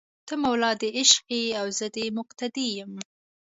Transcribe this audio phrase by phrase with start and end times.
[0.27, 3.03] ته مولا دې عشق یې او زه دې مقتدي یمه